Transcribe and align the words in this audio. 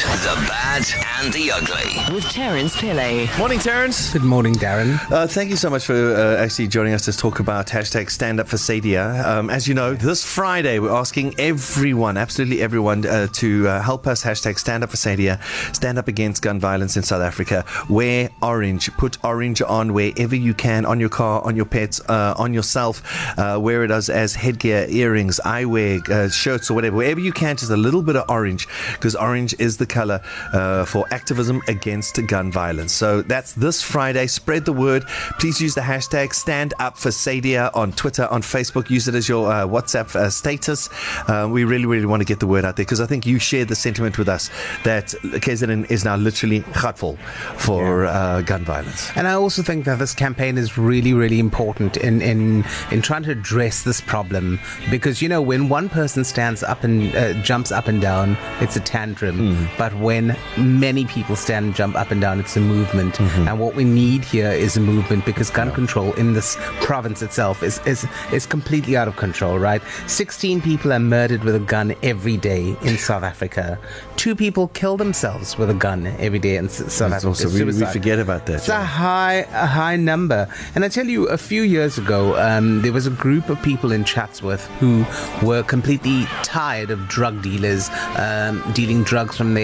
good, 0.00 0.18
the 0.20 0.46
bad, 0.48 0.84
and 1.18 1.32
the 1.32 1.50
ugly. 1.50 2.14
with 2.14 2.24
Terence 2.24 2.74
Pillay. 2.76 3.36
Morning, 3.38 3.58
Terence. 3.58 4.12
Good 4.12 4.22
morning, 4.22 4.54
Darren. 4.54 4.98
Uh, 5.10 5.26
thank 5.26 5.50
you 5.50 5.56
so 5.56 5.68
much 5.68 5.84
for 5.84 6.14
uh, 6.14 6.36
actually 6.36 6.68
joining 6.68 6.94
us 6.94 7.04
to 7.04 7.12
talk 7.12 7.40
about 7.40 7.66
hashtag 7.66 8.10
Stand 8.10 8.40
Up 8.40 8.48
for 8.48 8.56
Sadia. 8.56 9.22
Um, 9.24 9.50
as 9.50 9.68
you 9.68 9.74
know, 9.74 9.94
this 9.94 10.24
Friday 10.24 10.78
we're 10.78 10.92
asking 10.92 11.34
everyone, 11.38 12.16
absolutely 12.16 12.62
everyone, 12.62 13.04
uh, 13.04 13.26
to 13.34 13.68
uh, 13.68 13.82
help 13.82 14.06
us 14.06 14.22
hashtag 14.22 14.58
Stand 14.58 14.82
Up 14.82 14.90
for 14.90 14.96
Sadia, 14.96 15.42
stand 15.74 15.98
up 15.98 16.08
against 16.08 16.42
gun 16.42 16.58
violence 16.58 16.96
in 16.96 17.02
South 17.02 17.22
Africa. 17.22 17.64
Wear 17.90 18.30
orange, 18.40 18.90
put 18.92 19.22
orange 19.24 19.60
on 19.60 19.92
wherever 19.92 20.36
you 20.36 20.54
can, 20.54 20.86
on 20.86 21.00
your 21.00 21.10
car, 21.10 21.42
on 21.42 21.54
your 21.56 21.66
pets, 21.66 22.00
uh, 22.08 22.34
on 22.38 22.54
yourself. 22.54 23.02
Uh, 23.38 23.58
wear 23.60 23.84
it 23.84 23.90
as, 23.90 24.08
as 24.08 24.34
headgear, 24.34 24.86
earrings, 24.88 25.38
eyewear, 25.44 26.08
uh, 26.08 26.30
shirts, 26.30 26.70
or 26.70 26.74
whatever. 26.74 26.96
Wherever 26.96 27.20
you 27.20 27.32
can, 27.32 27.56
just 27.56 27.70
a 27.70 27.76
little 27.76 28.02
bit 28.02 28.16
of 28.16 28.24
orange, 28.30 28.66
because 28.92 29.14
orange 29.14 29.54
is 29.58 29.81
the 29.82 29.94
color 29.94 30.20
uh, 30.52 30.84
for 30.84 31.04
activism 31.10 31.60
against 31.66 32.24
gun 32.28 32.52
violence. 32.52 32.92
So 32.92 33.22
that's 33.22 33.52
this 33.54 33.82
Friday. 33.82 34.28
Spread 34.28 34.64
the 34.64 34.72
word. 34.72 35.04
Please 35.40 35.60
use 35.60 35.74
the 35.74 35.80
hashtag 35.80 36.32
Stand 36.32 36.72
Up 36.78 36.96
for 36.96 37.08
Sadia 37.10 37.70
on 37.74 37.92
Twitter, 37.92 38.26
on 38.28 38.42
Facebook. 38.42 38.88
Use 38.90 39.08
it 39.08 39.14
as 39.14 39.28
your 39.28 39.50
uh, 39.50 39.66
WhatsApp 39.66 40.14
uh, 40.14 40.30
status. 40.30 40.88
Uh, 41.28 41.48
we 41.50 41.64
really, 41.64 41.86
really 41.86 42.06
want 42.06 42.20
to 42.20 42.24
get 42.24 42.38
the 42.38 42.46
word 42.46 42.64
out 42.64 42.76
there 42.76 42.84
because 42.84 43.00
I 43.00 43.06
think 43.06 43.26
you 43.26 43.38
shared 43.40 43.68
the 43.68 43.74
sentiment 43.74 44.18
with 44.18 44.28
us 44.28 44.50
that 44.84 45.06
KZN 45.46 45.90
is 45.90 46.04
now 46.04 46.16
literally 46.16 46.60
hurtful 46.60 47.16
for 47.56 48.06
uh, 48.06 48.42
gun 48.42 48.64
violence. 48.64 49.10
And 49.16 49.26
I 49.26 49.32
also 49.34 49.62
think 49.62 49.84
that 49.86 49.98
this 49.98 50.14
campaign 50.14 50.58
is 50.58 50.78
really, 50.78 51.12
really 51.12 51.40
important 51.40 51.96
in, 51.96 52.22
in, 52.22 52.64
in 52.92 53.02
trying 53.02 53.24
to 53.24 53.32
address 53.32 53.82
this 53.82 54.00
problem 54.00 54.60
because, 54.90 55.20
you 55.20 55.28
know, 55.28 55.42
when 55.42 55.68
one 55.68 55.88
person 55.88 56.22
stands 56.22 56.62
up 56.62 56.84
and 56.84 57.14
uh, 57.16 57.32
jumps 57.42 57.72
up 57.72 57.88
and 57.88 58.00
down, 58.00 58.36
it's 58.60 58.76
a 58.76 58.80
tantrum. 58.80 59.56
Mm. 59.56 59.71
But 59.78 59.94
when 59.94 60.36
many 60.56 61.04
people 61.06 61.36
stand 61.36 61.66
and 61.66 61.74
jump 61.74 61.96
up 61.96 62.10
and 62.10 62.20
down, 62.20 62.40
it's 62.40 62.56
a 62.56 62.60
movement. 62.60 63.14
Mm-hmm. 63.14 63.48
And 63.48 63.60
what 63.60 63.74
we 63.74 63.84
need 63.84 64.24
here 64.24 64.50
is 64.50 64.76
a 64.76 64.80
movement 64.80 65.24
because 65.24 65.50
gun 65.50 65.68
yeah. 65.68 65.74
control 65.74 66.12
in 66.14 66.32
this 66.34 66.56
province 66.80 67.22
itself 67.22 67.62
is, 67.62 67.84
is, 67.86 68.06
is 68.32 68.46
completely 68.46 68.96
out 68.96 69.08
of 69.08 69.16
control, 69.16 69.58
right? 69.58 69.82
16 70.06 70.60
people 70.60 70.92
are 70.92 70.98
murdered 70.98 71.44
with 71.44 71.54
a 71.54 71.60
gun 71.60 71.94
every 72.02 72.36
day 72.36 72.76
in 72.82 72.98
South 72.98 73.22
Africa. 73.22 73.78
Two 74.16 74.34
people 74.34 74.68
kill 74.68 74.96
themselves 74.96 75.56
with 75.58 75.70
a 75.70 75.74
gun 75.74 76.06
every 76.18 76.38
day 76.38 76.56
in 76.56 76.68
South 76.68 77.12
Africa. 77.12 77.28
Also, 77.28 77.48
we, 77.48 77.64
we, 77.64 77.86
forget 77.86 78.18
about 78.18 78.46
that. 78.46 78.56
It's 78.56 78.68
yeah. 78.68 78.82
a 78.82 78.84
high, 78.84 79.46
a 79.52 79.66
high 79.66 79.96
number. 79.96 80.48
And 80.74 80.84
I 80.84 80.88
tell 80.88 81.06
you, 81.06 81.28
a 81.28 81.38
few 81.38 81.62
years 81.62 81.98
ago, 81.98 82.36
um, 82.40 82.82
there 82.82 82.92
was 82.92 83.06
a 83.06 83.10
group 83.10 83.48
of 83.48 83.60
people 83.62 83.92
in 83.92 84.04
Chatsworth 84.04 84.66
who 84.78 85.04
were 85.44 85.62
completely 85.62 86.24
tired 86.42 86.90
of 86.90 87.08
drug 87.08 87.42
dealers 87.42 87.88
um, 88.16 88.62
dealing 88.74 89.02
drugs 89.02 89.36
from 89.36 89.54
their 89.54 89.61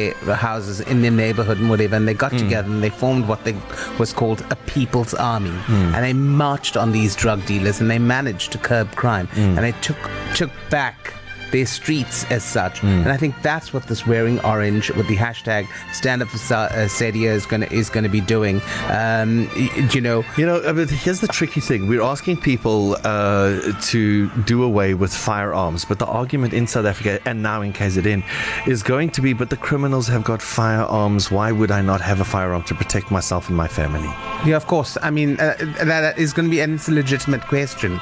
houses 0.48 0.80
in 0.80 1.02
their 1.02 1.10
neighborhood 1.10 1.58
and 1.58 1.68
whatever. 1.70 1.96
And 1.96 2.06
they 2.06 2.14
got 2.14 2.32
mm. 2.32 2.38
together 2.38 2.70
and 2.70 2.82
they 2.82 2.90
formed 2.90 3.26
what 3.28 3.44
they 3.44 3.54
was 3.98 4.12
called 4.12 4.44
a 4.50 4.56
people's 4.74 5.14
army. 5.14 5.50
Mm. 5.50 5.94
And 5.94 6.04
they 6.04 6.12
marched 6.12 6.76
on 6.76 6.92
these 6.92 7.14
drug 7.16 7.44
dealers 7.46 7.80
and 7.80 7.90
they 7.90 7.98
managed 7.98 8.52
to 8.52 8.58
curb 8.58 8.94
crime. 8.96 9.28
Mm. 9.28 9.56
And 9.56 9.58
they 9.58 9.72
took 9.80 9.98
took 10.34 10.50
back 10.70 11.14
their 11.50 11.66
streets 11.66 12.24
as 12.30 12.44
such. 12.44 12.80
Mm. 12.80 13.02
And 13.02 13.08
I 13.08 13.16
think 13.16 13.40
that's 13.42 13.72
what 13.72 13.86
this 13.86 14.06
wearing 14.06 14.40
orange 14.40 14.90
with 14.90 15.08
the 15.08 15.16
hashtag 15.16 15.68
stand 15.92 16.22
up 16.22 16.28
for 16.28 16.54
uh, 16.54 16.68
Sadia 16.86 17.30
is 17.30 17.46
going 17.46 17.62
to 17.62 17.72
is 17.72 17.90
going 17.90 18.04
to 18.04 18.10
be 18.10 18.20
doing. 18.20 18.60
Um, 18.88 19.48
you 19.92 20.00
know, 20.00 20.24
you 20.36 20.46
know. 20.46 20.62
I 20.64 20.72
mean, 20.72 20.88
here's 20.88 21.20
the 21.20 21.28
tricky 21.28 21.60
thing: 21.60 21.88
we're 21.88 22.02
asking 22.02 22.38
people 22.38 22.96
uh, 23.04 23.60
to 23.82 24.28
do 24.44 24.62
away 24.62 24.94
with 24.94 25.14
firearms, 25.14 25.84
but 25.84 25.98
the 25.98 26.06
argument 26.06 26.52
in 26.52 26.66
South 26.66 26.86
Africa 26.86 27.20
and 27.24 27.42
now 27.42 27.62
in 27.62 27.72
KZN 27.72 28.22
is 28.66 28.82
going 28.82 29.10
to 29.10 29.20
be, 29.20 29.32
but 29.32 29.50
the 29.50 29.56
criminals 29.56 30.08
have 30.08 30.24
got 30.24 30.42
firearms. 30.42 31.30
Why 31.30 31.52
would 31.52 31.70
I 31.70 31.82
not 31.82 32.00
have 32.00 32.20
a 32.20 32.24
firearm 32.24 32.62
to 32.64 32.74
protect 32.74 33.10
myself 33.10 33.48
and 33.48 33.56
my 33.56 33.68
family? 33.68 34.08
Yeah, 34.46 34.56
of 34.56 34.66
course. 34.66 34.96
I 35.02 35.10
mean, 35.10 35.38
uh, 35.40 35.56
that 35.84 36.18
is 36.18 36.32
going 36.32 36.46
to 36.46 36.50
be, 36.50 36.60
and 36.60 36.74
it's 36.74 36.88
a 36.88 36.92
legitimate 36.92 37.42
question. 37.42 37.94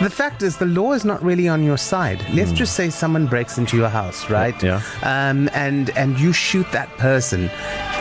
The 0.00 0.10
fact 0.10 0.42
is, 0.42 0.56
the 0.56 0.66
law 0.66 0.92
is 0.92 1.04
not 1.04 1.22
really 1.22 1.48
on 1.48 1.64
your 1.64 1.76
side. 1.76 2.24
Let's 2.32 2.52
mm. 2.52 2.56
just 2.56 2.74
say 2.74 2.90
someone 2.90 3.26
breaks 3.26 3.58
into 3.58 3.76
your 3.76 3.88
house, 3.88 4.30
right? 4.30 4.60
Yeah. 4.62 4.82
Um, 5.02 5.50
and 5.52 5.90
and 5.90 6.18
you 6.18 6.32
shoot 6.32 6.70
that 6.72 6.88
person. 6.96 7.50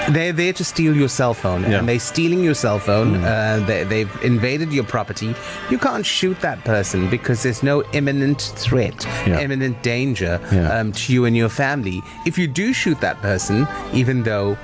They're 0.09 0.33
there 0.33 0.53
to 0.53 0.63
steal 0.63 0.95
your 0.95 1.09
cell 1.09 1.33
phone, 1.33 1.63
yeah. 1.63 1.79
and 1.79 1.89
they're 1.89 1.99
stealing 1.99 2.43
your 2.43 2.53
cell 2.53 2.79
phone. 2.79 3.15
Mm. 3.15 3.23
Uh, 3.23 3.65
they, 3.65 3.83
they've 3.83 4.23
invaded 4.23 4.71
your 4.71 4.83
property. 4.83 5.35
You 5.69 5.77
can't 5.77 6.05
shoot 6.05 6.39
that 6.41 6.63
person 6.63 7.09
because 7.09 7.43
there's 7.43 7.63
no 7.63 7.83
imminent 7.93 8.41
threat, 8.55 9.05
yeah. 9.25 9.39
imminent 9.39 9.81
danger 9.83 10.39
yeah. 10.51 10.79
um, 10.79 10.91
to 10.93 11.13
you 11.13 11.25
and 11.25 11.35
your 11.35 11.49
family. 11.49 12.01
If 12.25 12.37
you 12.37 12.47
do 12.47 12.71
shoot 12.73 12.99
that 13.01 13.17
person, 13.21 13.67
even 13.93 14.23
though 14.23 14.57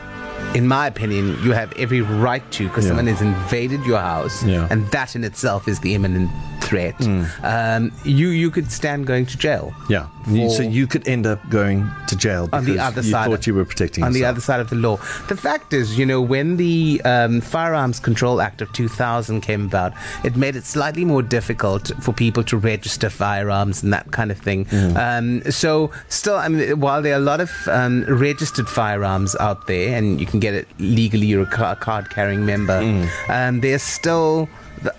in 0.56 0.68
my 0.68 0.88
opinion, 0.88 1.38
you 1.44 1.51
have 1.51 1.72
every 1.73 2.01
right 2.01 2.50
to 2.51 2.68
because 2.68 2.85
yeah. 2.85 2.90
someone 2.90 3.07
has 3.07 3.22
invaded 3.22 3.84
your 3.85 4.00
house, 4.00 4.44
yeah. 4.44 4.68
and 4.72 4.88
that 4.91 5.16
in 5.16 5.23
itself 5.23 5.68
is 5.68 5.79
the 5.81 5.94
imminent 5.94 6.29
threat. 6.62 6.97
Mm. 6.97 7.44
Um, 7.44 7.91
you 8.03 8.29
you 8.29 8.50
could 8.50 8.72
stand 8.72 9.06
going 9.06 9.25
to 9.28 9.38
jail. 9.38 9.74
Yeah, 9.90 10.07
so 10.25 10.62
you 10.62 10.88
could 10.88 11.07
end 11.07 11.28
up 11.28 11.47
going 11.50 11.90
to 12.15 12.21
jail 12.27 12.49
on 12.53 12.65
the 12.65 12.79
other 12.79 13.01
you 13.01 13.11
side. 13.11 13.25
Thought 13.27 13.39
of, 13.39 13.47
you 13.47 13.53
were 13.53 13.65
protecting 13.65 14.03
on 14.03 14.11
yourself. 14.11 14.21
the 14.21 14.29
other 14.29 14.41
side 14.41 14.59
of 14.59 14.69
the 14.69 14.75
law. 14.75 14.97
The 15.27 15.37
fact 15.37 15.73
is, 15.73 15.97
you 15.97 16.05
know, 16.05 16.21
when 16.21 16.57
the 16.57 17.01
um, 17.05 17.41
Firearms 17.41 17.99
Control 17.99 18.41
Act 18.41 18.61
of 18.61 18.71
2000 18.73 19.41
came 19.41 19.65
about, 19.65 19.93
it 20.23 20.35
made 20.35 20.55
it 20.55 20.65
slightly 20.65 21.05
more 21.05 21.21
difficult 21.21 21.91
for 22.01 22.13
people 22.13 22.43
to 22.45 22.57
register 22.57 23.09
firearms 23.09 23.83
and 23.83 23.93
that 23.93 24.11
kind 24.11 24.31
of 24.31 24.37
thing. 24.37 24.65
Mm. 24.65 25.43
Um, 25.45 25.51
so, 25.51 25.91
still, 26.09 26.35
I 26.35 26.47
mean, 26.47 26.79
while 26.79 27.01
there 27.01 27.13
are 27.13 27.17
a 27.17 27.19
lot 27.19 27.41
of 27.41 27.51
um, 27.67 28.05
registered 28.05 28.67
firearms 28.67 29.35
out 29.39 29.67
there, 29.67 29.97
and 29.97 30.19
you 30.19 30.25
can 30.25 30.39
get 30.39 30.53
it 30.53 30.67
legally, 30.79 31.27
you're 31.27 31.43
a 31.43 31.75
card 31.75 32.09
carrying 32.09 32.45
member, 32.45 32.81
mm. 32.81 33.09
Um, 33.29 33.61
there's 33.61 33.81
still 33.81 34.49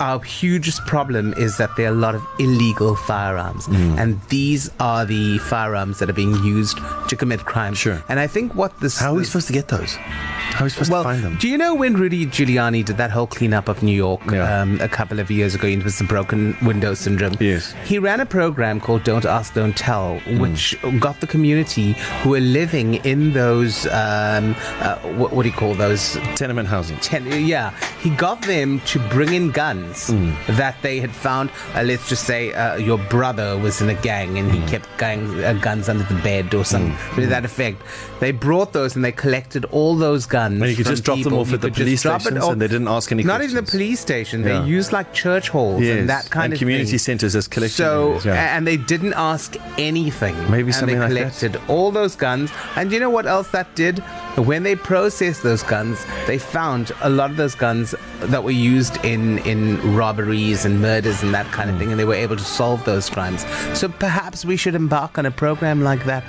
our 0.00 0.20
hugest 0.22 0.84
problem 0.86 1.34
is 1.34 1.56
that 1.58 1.74
there 1.76 1.86
are 1.86 1.94
a 1.94 1.96
lot 1.96 2.14
of 2.14 2.22
illegal 2.38 2.96
firearms, 2.96 3.66
mm. 3.66 3.98
and 3.98 4.20
these 4.28 4.70
are 4.80 5.04
the 5.04 5.38
firearms 5.38 5.98
that 5.98 6.10
are 6.10 6.14
being 6.14 6.34
used 6.44 6.78
to 7.08 7.16
commit 7.16 7.44
crime. 7.44 7.74
Sure. 7.74 8.02
And 8.08 8.18
I 8.20 8.26
think 8.26 8.54
what 8.54 8.78
this 8.80 8.98
how 8.98 9.12
are 9.12 9.16
we 9.16 9.24
supposed 9.24 9.46
to 9.48 9.52
get 9.52 9.68
those? 9.68 9.96
How 10.56 10.62
are 10.62 10.64
we 10.64 10.70
supposed 10.70 10.90
well, 10.90 11.02
to 11.02 11.08
find 11.10 11.22
them? 11.22 11.36
Do 11.36 11.48
you 11.48 11.58
know 11.58 11.74
when 11.74 11.92
Rudy 11.92 12.24
Giuliani 12.24 12.82
did 12.82 12.96
that 12.96 13.10
whole 13.10 13.26
cleanup 13.26 13.68
of 13.68 13.82
New 13.82 13.94
York 13.94 14.22
yeah. 14.32 14.62
um, 14.62 14.80
a 14.80 14.88
couple 14.88 15.20
of 15.20 15.30
years 15.30 15.54
ago? 15.54 15.68
It 15.68 15.84
was 15.84 15.98
the 15.98 16.04
broken 16.04 16.56
window 16.62 16.94
syndrome. 16.94 17.36
Yes. 17.38 17.74
He 17.84 17.98
ran 17.98 18.20
a 18.20 18.26
program 18.26 18.80
called 18.80 19.04
Don't 19.04 19.26
Ask, 19.26 19.52
Don't 19.52 19.76
Tell, 19.76 20.18
mm. 20.20 20.40
which 20.40 20.74
got 20.98 21.20
the 21.20 21.26
community 21.26 21.92
who 22.22 22.30
were 22.30 22.40
living 22.40 22.94
in 23.04 23.34
those 23.34 23.84
um, 23.88 24.56
uh, 24.80 24.96
what, 25.18 25.34
what, 25.34 25.42
do 25.42 25.50
you 25.50 25.54
call 25.54 25.74
those 25.74 26.14
tenement 26.36 26.68
housing? 26.68 26.96
Ten, 27.00 27.26
yeah. 27.46 27.76
He 28.00 28.08
got 28.08 28.40
them 28.40 28.80
to 28.86 28.98
bring 29.10 29.34
in 29.34 29.50
guns 29.50 30.08
mm. 30.08 30.34
that 30.56 30.80
they 30.80 31.00
had 31.00 31.10
found. 31.14 31.50
Uh, 31.74 31.82
let's 31.82 32.08
just 32.08 32.24
say 32.24 32.54
uh, 32.54 32.76
your 32.76 32.96
brother 32.96 33.58
was 33.58 33.82
in 33.82 33.90
a 33.90 33.94
gang 34.00 34.38
and 34.38 34.50
he 34.50 34.60
mm. 34.60 34.68
kept 34.68 34.88
gang, 34.96 35.44
uh, 35.44 35.52
guns 35.52 35.90
under 35.90 36.04
the 36.04 36.18
bed 36.22 36.54
or 36.54 36.64
something 36.64 36.92
mm. 36.92 37.14
to 37.16 37.26
that 37.26 37.44
effect. 37.44 37.82
They 38.20 38.32
brought 38.32 38.72
those 38.72 38.96
and 38.96 39.04
they 39.04 39.12
collected 39.12 39.66
all 39.66 39.94
those 39.96 40.24
guns 40.24 40.45
guns. 40.50 40.62
And 40.62 40.70
you 40.70 40.76
could 40.76 40.86
just 40.86 41.04
drop 41.04 41.20
them 41.20 41.34
off 41.34 41.52
at 41.52 41.60
the 41.60 41.70
police 41.70 42.00
stations, 42.00 42.44
and 42.44 42.60
they 42.60 42.68
didn't 42.68 42.88
ask 42.88 43.12
any. 43.12 43.22
Not 43.22 43.36
questions. 43.36 43.52
even 43.52 43.64
the 43.64 43.70
police 43.70 44.00
station. 44.00 44.42
They 44.42 44.52
yeah. 44.52 44.64
used 44.64 44.92
like 44.92 45.12
church 45.12 45.48
halls 45.48 45.82
yes. 45.82 45.98
and 45.98 46.08
that 46.08 46.30
kind 46.30 46.46
and 46.46 46.52
of 46.54 46.58
community 46.58 46.90
thing. 46.90 46.98
centres 46.98 47.36
as 47.36 47.48
collection. 47.48 47.76
So 47.76 48.08
areas, 48.08 48.24
yeah. 48.24 48.56
and 48.56 48.66
they 48.66 48.76
didn't 48.76 49.14
ask 49.14 49.56
anything. 49.78 50.36
Maybe 50.50 50.68
and 50.68 50.74
something 50.74 50.98
they 50.98 51.06
collected 51.06 51.54
like 51.54 51.70
all 51.70 51.90
those 51.90 52.16
guns. 52.16 52.50
And 52.76 52.92
you 52.92 53.00
know 53.00 53.10
what 53.10 53.26
else 53.26 53.50
that 53.50 53.74
did? 53.74 53.98
When 54.36 54.62
they 54.62 54.76
processed 54.76 55.42
those 55.42 55.62
guns, 55.62 56.04
they 56.26 56.38
found 56.38 56.92
a 57.02 57.08
lot 57.08 57.30
of 57.30 57.36
those 57.36 57.54
guns 57.54 57.94
that 58.20 58.42
were 58.42 58.50
used 58.50 59.02
in 59.04 59.38
in 59.38 59.94
robberies 59.94 60.64
and 60.64 60.80
murders 60.80 61.22
and 61.22 61.32
that 61.34 61.46
kind 61.52 61.70
of 61.70 61.76
mm. 61.76 61.80
thing, 61.80 61.90
and 61.90 62.00
they 62.00 62.04
were 62.04 62.14
able 62.14 62.36
to 62.36 62.44
solve 62.44 62.84
those 62.84 63.08
crimes. 63.08 63.44
So 63.78 63.88
perhaps 63.88 64.44
we 64.44 64.56
should 64.56 64.74
embark 64.74 65.18
on 65.18 65.26
a 65.26 65.30
program 65.30 65.82
like 65.82 66.04
that. 66.04 66.24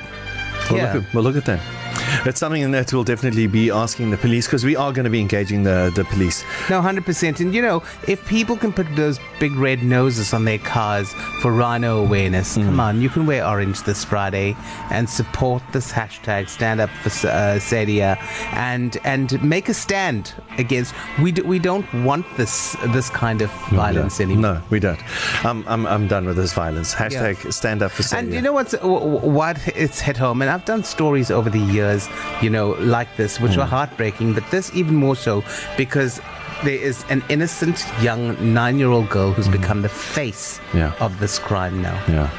Well, 0.70 0.78
yeah. 0.78 0.94
look 0.94 1.04
at, 1.04 1.14
well, 1.14 1.24
look 1.24 1.36
at 1.36 1.46
that. 1.46 1.77
It's 2.26 2.40
something 2.40 2.72
that 2.72 2.92
we'll 2.94 3.04
definitely 3.04 3.48
be 3.48 3.70
asking 3.70 4.10
the 4.10 4.18
police 4.18 4.48
because 4.48 4.64
we 4.66 4.76
are 4.76 4.92
going 4.92 5.06
to 5.06 5.10
be 5.10 5.22
engaging 5.22 5.64
the, 5.64 5.92
the 5.96 6.06
police. 6.06 6.44
No, 6.70 6.82
100%. 6.82 7.40
And 7.40 7.54
you 7.54 7.62
know, 7.62 7.84
if 8.08 8.26
people 8.28 8.58
can 8.58 8.74
put 8.74 8.88
those 8.96 9.20
big 9.40 9.54
red 9.54 9.84
noses 9.84 10.34
on 10.34 10.46
their 10.46 10.60
cars 10.60 11.12
for 11.42 11.52
rhino 11.52 12.04
awareness, 12.04 12.58
mm. 12.58 12.66
come 12.66 12.80
on, 12.80 13.02
you 13.02 13.10
can 13.10 13.26
wear 13.26 13.46
orange 13.46 13.84
this 13.84 14.04
Friday 14.04 14.56
and 14.92 15.10
support 15.10 15.64
this 15.74 15.92
hashtag, 15.92 16.50
stand 16.50 16.80
up 16.80 16.90
for 16.90 17.10
uh, 17.28 17.60
Sadia, 17.60 18.18
and, 18.54 18.98
and 19.04 19.42
make 19.44 19.70
a 19.70 19.74
stand 19.74 20.34
against. 20.58 20.94
We, 21.22 21.32
do, 21.32 21.44
we 21.44 21.60
don't 21.60 21.92
want 22.04 22.26
this 22.38 22.76
this 22.88 23.10
kind 23.10 23.42
of 23.42 23.52
violence 23.70 24.20
no, 24.20 24.26
anymore. 24.26 24.54
No, 24.54 24.62
we 24.70 24.80
don't. 24.80 25.00
I'm, 25.46 25.68
I'm, 25.68 25.86
I'm 25.86 26.08
done 26.08 26.26
with 26.26 26.38
this 26.38 26.54
violence. 26.54 26.94
Hashtag 26.94 27.44
yeah. 27.44 27.52
stand 27.52 27.82
up 27.82 27.92
for 27.92 28.04
Sadia. 28.04 28.20
And 28.20 28.34
you 28.34 28.42
know 28.42 28.54
what's, 28.54 28.74
what 28.82 29.60
it's 29.76 30.00
hit 30.00 30.18
home? 30.18 30.42
And 30.42 30.50
I've 30.50 30.66
done 30.66 30.84
stories 30.84 31.32
over 31.32 31.50
the 31.50 31.60
years 31.88 32.10
you 32.42 32.50
know, 32.50 32.72
like 32.80 33.16
this, 33.18 33.40
which 33.40 33.54
mm. 33.54 33.58
were 33.58 33.66
heartbreaking, 33.66 34.34
but 34.34 34.50
this 34.52 34.74
even 34.76 34.96
more 34.96 35.16
so 35.16 35.44
because 35.76 36.20
there 36.64 36.76
is 36.76 37.06
an 37.10 37.24
innocent 37.30 37.86
young 38.02 38.54
nine 38.54 38.80
year 38.80 38.90
old 38.90 39.10
girl 39.10 39.32
who's 39.32 39.48
mm. 39.48 39.60
become 39.60 39.82
the 39.82 39.90
face 39.90 40.60
yeah. 40.74 40.94
of 41.00 41.20
this 41.20 41.40
crime 41.40 41.82
now. 41.82 42.04
Yeah. 42.08 42.30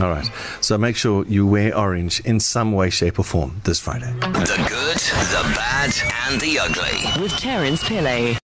All 0.00 0.10
right. 0.10 0.30
So 0.60 0.78
make 0.78 0.94
sure 0.94 1.24
you 1.26 1.44
wear 1.44 1.76
orange 1.76 2.20
in 2.20 2.38
some 2.38 2.72
way, 2.72 2.88
shape, 2.88 3.18
or 3.18 3.24
form 3.24 3.60
this 3.64 3.80
Friday. 3.80 4.12
The 4.20 4.64
good, 4.68 4.96
the 4.96 5.42
bad, 5.56 5.92
and 6.28 6.40
the 6.40 6.58
ugly. 6.60 7.20
With 7.20 7.32
Terence 7.32 7.82
Pillay. 7.82 8.36